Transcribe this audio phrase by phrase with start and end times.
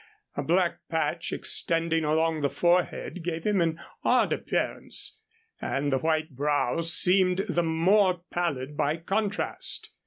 [0.35, 5.19] A black patch extending along the forehead gave him an odd appearance,
[5.61, 9.91] and the white brow seemed the more pallid by contrast.